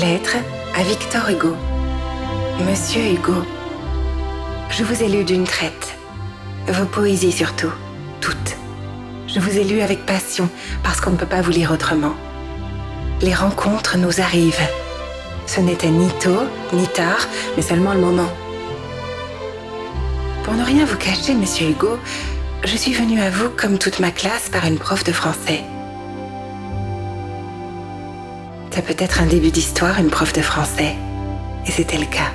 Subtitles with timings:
[0.00, 0.38] Lettre
[0.76, 1.54] à Victor Hugo.
[2.68, 3.44] Monsieur Hugo,
[4.68, 5.96] je vous ai lu d'une traite.
[6.66, 7.70] Vos poésies surtout,
[8.20, 8.56] toutes.
[9.28, 10.50] Je vous ai lu avec passion
[10.82, 12.14] parce qu'on ne peut pas vous lire autrement.
[13.20, 14.68] Les rencontres nous arrivent.
[15.46, 18.32] Ce n'était ni tôt, ni tard, mais seulement le moment.
[20.42, 22.00] Pour ne rien vous cacher, monsieur Hugo,
[22.64, 25.62] je suis venue à vous comme toute ma classe par une prof de français.
[28.74, 30.96] C'est peut-être un début d'histoire, une prof de français.
[31.64, 32.32] Et c'était le cas.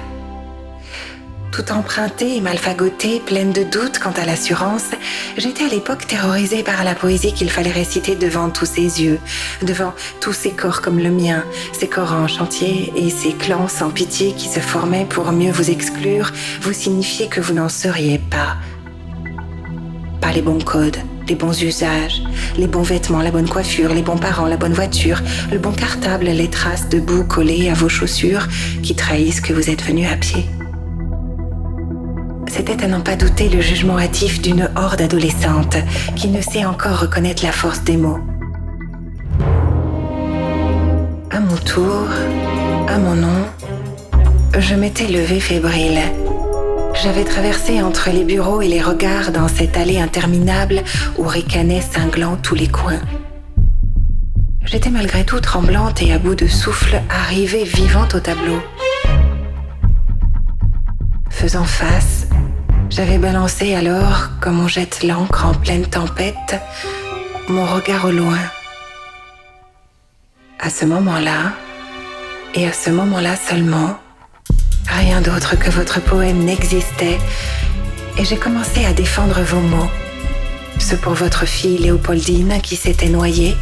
[1.52, 4.86] Tout empruntée et malfagotée, pleine de doutes quant à l'assurance,
[5.36, 9.20] j'étais à l'époque terrorisée par la poésie qu'il fallait réciter devant tous ses yeux,
[9.64, 13.90] devant tous ces corps comme le mien, ces corps en chantier et ces clans sans
[13.90, 18.56] pitié qui se formaient pour mieux vous exclure, vous signifier que vous n'en seriez pas.
[20.22, 22.24] Pas les bons codes, les bons usages,
[22.58, 26.26] les bons vêtements, la bonne coiffure, les bons parents, la bonne voiture, le bon cartable,
[26.26, 28.48] les traces de boue collées à vos chaussures
[28.82, 30.46] qui trahissent que vous êtes venu à pied.
[32.48, 35.78] C'était à n'en pas douter le jugement hâtif d'une horde adolescente
[36.16, 38.20] qui ne sait encore reconnaître la force des mots.
[41.30, 42.08] À mon tour,
[42.88, 43.46] à mon nom,
[44.58, 46.00] je m'étais levée fébrile
[47.04, 50.84] j'avais traversé entre les bureaux et les regards dans cette allée interminable
[51.18, 53.02] où ricanaient cinglants tous les coins.
[54.66, 58.62] J'étais malgré tout tremblante et à bout de souffle arrivée vivante au tableau.
[61.30, 62.28] Faisant face,
[62.90, 66.62] j'avais balancé alors, comme on jette l'encre en pleine tempête,
[67.48, 68.40] mon regard au loin.
[70.60, 71.54] À ce moment-là,
[72.56, 73.98] et à ce moment-là seulement,
[74.98, 77.20] Rien d'autre que votre poème n'existait
[78.18, 79.90] et j'ai commencé à défendre vos mots.
[80.80, 83.56] Ce pour votre fille Léopoldine qui s'était noyée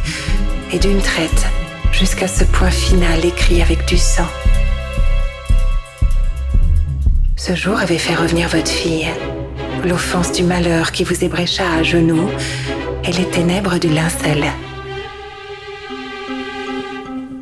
[0.72, 1.46] et d'une traite
[1.92, 4.26] jusqu'à ce point final écrit avec du sang.
[7.36, 9.08] Ce jour avait fait revenir votre fille,
[9.84, 12.28] l'offense du malheur qui vous ébrécha à genoux
[13.04, 14.44] et les ténèbres du linceul.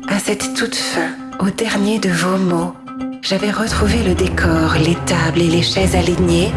[0.07, 1.09] À cette toute fin,
[1.39, 2.73] au dernier de vos mots,
[3.29, 6.53] j'avais retrouvé le décor, les tables et les chaises alignées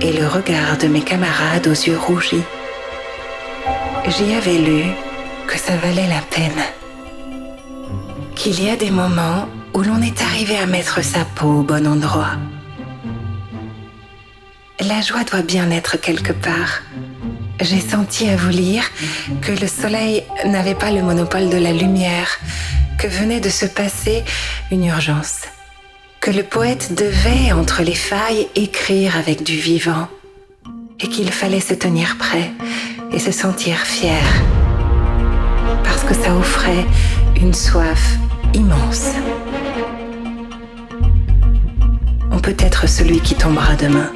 [0.00, 2.44] et le regard de mes camarades aux yeux rougis.
[4.06, 4.84] J'y avais lu
[5.46, 6.62] que ça valait la peine.
[8.34, 11.86] Qu'il y a des moments où l'on est arrivé à mettre sa peau au bon
[11.86, 12.36] endroit.
[14.80, 16.80] La joie doit bien être quelque part.
[17.60, 18.84] J'ai senti à vous lire
[19.42, 22.38] que le soleil n'avait pas le monopole de la lumière,
[22.98, 24.24] que venait de se passer
[24.70, 25.42] une urgence
[26.20, 30.08] que le poète devait, entre les failles, écrire avec du vivant,
[31.00, 32.50] et qu'il fallait se tenir prêt
[33.12, 34.22] et se sentir fier,
[35.84, 36.84] parce que ça offrait
[37.40, 38.16] une soif
[38.54, 39.12] immense.
[42.30, 44.10] On peut être celui qui tombera demain.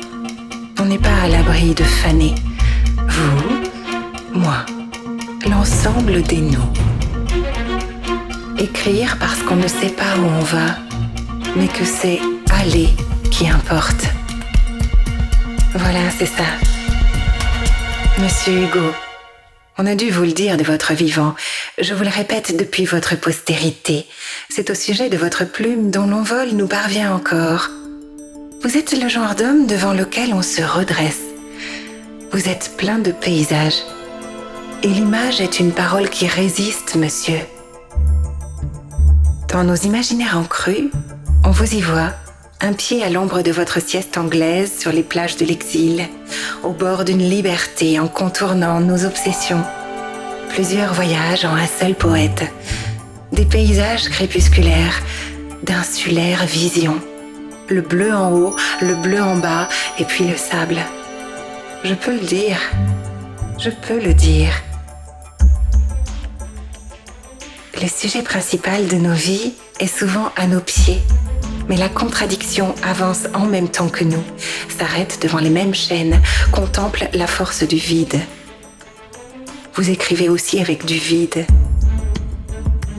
[0.81, 2.35] On n'est pas à l'abri de faner.
[3.09, 4.65] Vous, moi,
[5.49, 6.73] l'ensemble des nous.
[8.59, 10.92] Écrire parce qu'on ne sait pas où on va
[11.57, 12.21] mais que c'est
[12.61, 12.89] aller
[13.31, 14.07] qui importe.
[15.75, 16.45] Voilà, c'est ça.
[18.19, 18.93] Monsieur Hugo,
[19.79, 21.35] on a dû vous le dire de votre vivant.
[21.79, 24.07] Je vous le répète depuis votre postérité.
[24.49, 27.69] C'est au sujet de votre plume dont l'envol nous parvient encore.
[28.63, 31.23] Vous êtes le genre d'homme devant lequel on se redresse.
[32.33, 33.83] Vous êtes plein de paysages.
[34.83, 37.41] Et l'image est une parole qui résiste, monsieur.
[39.49, 40.91] Dans nos imaginaires en cru,
[41.53, 42.15] on vous y voit,
[42.63, 46.09] un pied à l'ombre de votre sieste anglaise sur les plages de l'exil,
[46.63, 49.63] au bord d'une liberté en contournant nos obsessions.
[50.49, 52.51] Plusieurs voyages en un seul poète,
[53.33, 55.03] des paysages crépusculaires,
[55.63, 56.99] d'insulaires visions,
[57.69, 59.69] le bleu en haut, le bleu en bas,
[59.99, 60.79] et puis le sable.
[61.85, 62.57] Je peux le dire,
[63.59, 64.55] je peux le dire.
[67.75, 71.03] Le sujet principal de nos vies est souvent à nos pieds
[71.73, 74.23] mais la contradiction avance en même temps que nous,
[74.79, 76.21] s'arrête devant les mêmes chaînes,
[76.51, 78.21] contemple la force du vide.
[79.75, 81.47] Vous écrivez aussi avec du vide.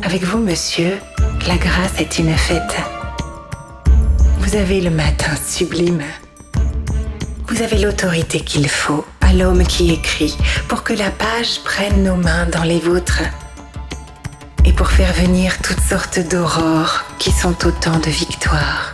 [0.01, 0.97] Avec vous, monsieur,
[1.47, 2.75] la grâce est une fête.
[4.39, 6.01] Vous avez le matin sublime.
[7.47, 10.35] Vous avez l'autorité qu'il faut à l'homme qui écrit
[10.67, 13.21] pour que la page prenne nos mains dans les vôtres
[14.65, 18.91] et pour faire venir toutes sortes d'aurores qui sont autant de victoires.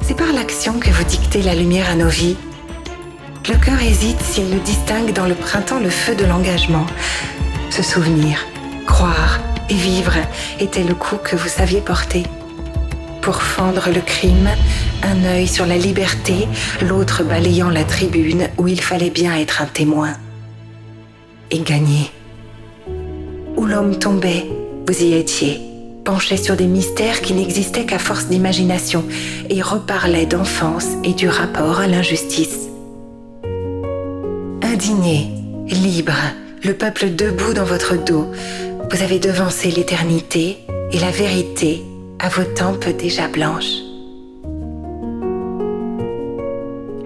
[0.00, 2.36] C'est par l'action que vous dictez la lumière à nos vies.
[3.48, 6.86] Le cœur hésite s'il ne distingue dans le printemps le feu de l'engagement,
[7.70, 8.38] se souvenir,
[8.86, 10.14] croire, et vivre
[10.60, 12.24] était le coup que vous saviez porter.
[13.20, 14.50] Pour fendre le crime,
[15.02, 16.48] un œil sur la liberté,
[16.82, 20.14] l'autre balayant la tribune où il fallait bien être un témoin.
[21.50, 22.10] Et gagner.
[23.62, 24.44] Où l'homme tombait,
[24.88, 25.60] vous y étiez,
[26.04, 29.04] penché sur des mystères qui n'existaient qu'à force d'imagination
[29.50, 32.66] et reparlait d'enfance et du rapport à l'injustice.
[34.64, 35.30] Indigné,
[35.68, 36.16] libre,
[36.64, 38.32] le peuple debout dans votre dos,
[38.90, 40.58] vous avez devancé l'éternité
[40.90, 41.84] et la vérité
[42.18, 43.78] à vos tempes déjà blanches.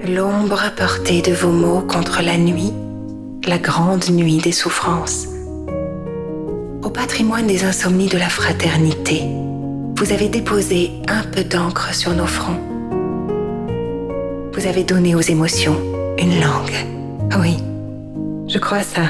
[0.08, 2.72] L'ombre portée de vos mots contre la nuit,
[3.46, 5.35] la grande nuit des souffrances.
[6.86, 9.22] Au patrimoine des insomnies de la fraternité,
[9.96, 12.60] vous avez déposé un peu d'encre sur nos fronts.
[14.52, 15.76] Vous avez donné aux émotions
[16.16, 16.86] une langue.
[17.40, 17.56] Oui,
[18.46, 19.02] je crois ça.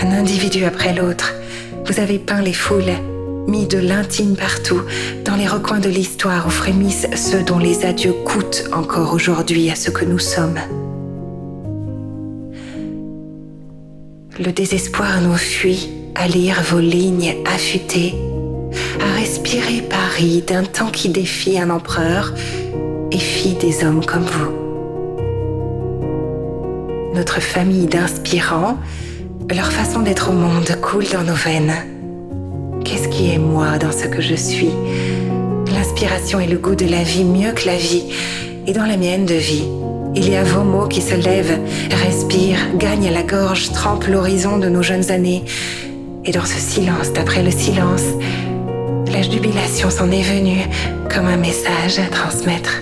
[0.00, 1.32] Un individu après l'autre,
[1.86, 2.96] vous avez peint les foules,
[3.46, 4.82] mis de l'intime partout,
[5.24, 9.76] dans les recoins de l'histoire où frémissent ceux dont les adieux coûtent encore aujourd'hui à
[9.76, 10.58] ce que nous sommes.
[14.44, 18.14] Le désespoir nous fuit à lire vos lignes affûtées,
[19.00, 22.32] à respirer Paris d'un temps qui défie un empereur
[23.10, 24.52] et fit des hommes comme vous.
[27.14, 28.78] Notre famille d'inspirants,
[29.54, 31.74] leur façon d'être au monde coule dans nos veines.
[32.84, 34.70] Qu'est-ce qui est moi dans ce que je suis?
[35.74, 38.04] L'inspiration et le goût de la vie mieux que la vie,
[38.66, 39.64] et dans la mienne de vie.
[40.14, 41.58] Il y a vos mots qui se lèvent,
[42.04, 45.44] respirent, gagnent la gorge, trempent l'horizon de nos jeunes années.
[46.24, 48.04] Et dans ce silence d'après le silence,
[49.12, 50.62] la jubilation s'en est venue
[51.12, 52.80] comme un message à transmettre.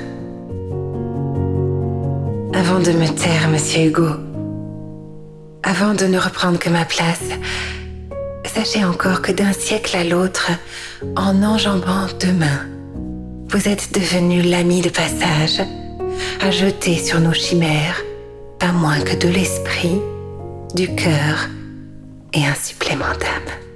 [2.52, 4.08] Avant de me taire, monsieur Hugo,
[5.62, 7.30] avant de ne reprendre que ma place,
[8.44, 10.50] sachez encore que d'un siècle à l'autre,
[11.16, 12.66] en enjambant demain,
[13.48, 15.62] vous êtes devenu l'ami de passage,
[16.42, 18.02] à jeter sur nos chimères
[18.58, 19.98] pas moins que de l'esprit,
[20.74, 21.48] du cœur
[22.32, 23.69] et un supplément d'âme.